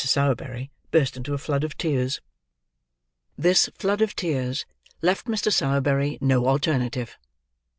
[0.03, 2.21] Sowerberry burst into a flood of tears.
[3.37, 4.65] This flood of tears
[5.03, 5.53] left Mr.
[5.53, 7.19] Sowerberry no alternative.